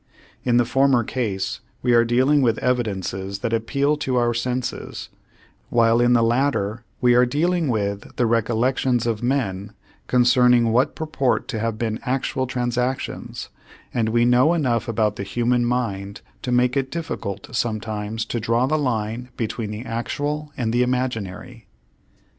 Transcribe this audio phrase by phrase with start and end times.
[0.43, 5.09] In the former case we are dealing with evidences that appeal to our senses,
[5.69, 9.73] while in the latter we are dealing with the recollections of men
[10.07, 13.49] concerning what purport to have been actual transactions,
[13.93, 18.65] and we know enough about the human mind to make it difficult sometimes to draw
[18.65, 21.67] the line between the actual and the imaginary.